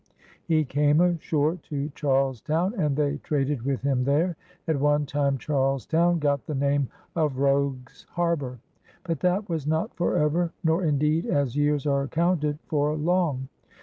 He 0.47 0.65
came 0.65 0.99
ashore 0.99 1.57
to 1.69 1.91
Charles 1.93 2.41
Town, 2.41 2.73
and 2.75 2.95
they 2.95 3.17
traded 3.17 3.61
with 3.61 3.83
him 3.83 4.03
there. 4.03 4.35
At 4.67 4.79
one 4.79 5.05
time 5.05 5.37
Charles 5.37 5.85
Town 5.85 6.17
got 6.17 6.43
the 6.47 6.55
name 6.55 6.87
of 7.15 7.37
"Rogue's 7.37 8.07
Harbor." 8.09 8.57
But 9.05 9.19
that 9.19 9.47
was 9.47 9.67
not 9.67 9.93
forever, 9.95 10.53
nor 10.63 10.83
indeed, 10.83 11.27
as 11.27 11.55
years 11.55 11.85
are 11.85 12.07
counted, 12.07 12.57
for 12.65 12.95
long. 12.95 13.47